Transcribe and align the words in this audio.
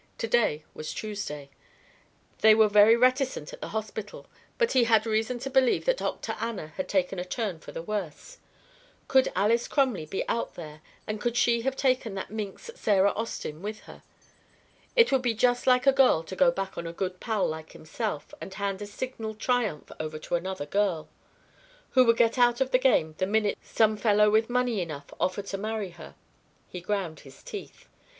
To 0.17 0.27
day 0.27 0.65
was 0.73 0.95
Tuesday. 0.95 1.51
They 2.39 2.55
were 2.55 2.67
very 2.67 2.95
reticent 2.97 3.53
at 3.53 3.61
the 3.61 3.67
hospital, 3.67 4.25
but 4.57 4.71
he 4.71 4.85
had 4.85 5.05
reason 5.05 5.37
to 5.37 5.49
believe 5.51 5.85
that 5.85 5.97
Dr. 5.97 6.31
Anna 6.39 6.69
had 6.69 6.89
taken 6.89 7.19
a 7.19 7.23
turn 7.23 7.59
for 7.59 7.71
the 7.71 7.83
worse. 7.83 8.39
Could 9.07 9.31
Alys 9.35 9.67
Crumley 9.67 10.07
be 10.07 10.27
out 10.27 10.55
there, 10.55 10.81
and 11.05 11.21
could 11.21 11.37
she 11.37 11.61
have 11.61 11.75
taken 11.75 12.15
that 12.15 12.31
minx 12.31 12.71
Sarah 12.73 13.11
Austin 13.11 13.61
with 13.61 13.81
her? 13.81 14.01
It 14.95 15.11
would 15.11 15.21
be 15.21 15.35
just 15.35 15.67
like 15.67 15.85
a 15.85 15.91
girl 15.93 16.23
to 16.23 16.35
go 16.35 16.49
back 16.49 16.79
on 16.79 16.87
a 16.87 16.93
good 16.93 17.19
pal 17.19 17.47
like 17.47 17.73
himself 17.73 18.33
and 18.41 18.55
hand 18.55 18.81
a 18.81 18.87
signal 18.87 19.35
triumph 19.35 19.91
over 19.99 20.17
to 20.17 20.33
another 20.33 20.65
girl, 20.65 21.09
who 21.91 22.05
would 22.05 22.17
get 22.17 22.39
out 22.39 22.59
of 22.59 22.71
the 22.71 22.79
game 22.79 23.13
the 23.19 23.27
minute 23.27 23.55
some 23.61 23.97
fellow 23.97 24.31
with 24.31 24.49
money 24.49 24.81
enough 24.81 25.13
offered 25.19 25.45
to 25.45 25.59
marry 25.59 25.91
her. 25.91 26.15
He 26.67 26.81
ground 26.81 27.19
his 27.19 27.43
teeth. 27.43 27.85